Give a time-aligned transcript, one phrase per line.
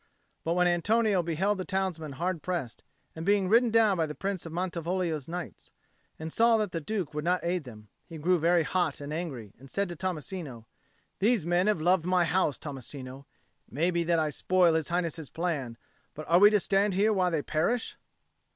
[0.43, 2.81] But when Antonio beheld the townsmen hard pressed
[3.15, 5.69] and being ridden down by the Prince of Mantivoglia's knights
[6.17, 9.53] and saw that the Duke would not aid them, he grew very hot and angry,
[9.59, 10.65] and said to Tommasino,
[11.19, 13.27] "These men have loved my house, Tommasino.
[13.67, 15.77] It may be that I spoil His Highness's plan,
[16.15, 17.95] but are we to stand here while they perish?"